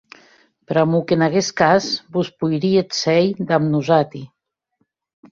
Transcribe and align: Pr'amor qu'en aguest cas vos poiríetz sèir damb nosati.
Pr'amor 0.69 1.01
qu'en 1.09 1.23
aguest 1.25 1.51
cas 1.59 1.89
vos 2.15 2.31
poiríetz 2.43 3.01
sèir 3.01 3.29
damb 3.53 3.69
nosati. 3.75 4.23